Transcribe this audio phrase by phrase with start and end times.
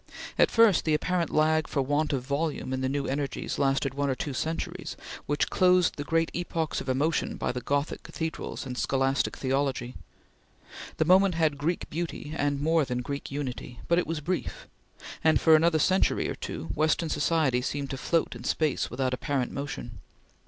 [0.39, 4.09] At first, the apparent lag for want of volume in the new energies lasted one
[4.09, 8.75] or two centuries, which closed the great epochs of emotion by the Gothic cathedrals and
[8.75, 9.93] scholastic theology.
[10.97, 14.67] The moment had Greek beauty and more than Greek unity, but it was brief;
[15.23, 19.51] and for another century or two, Western society seemed to float in space without apparent
[19.51, 19.99] motion.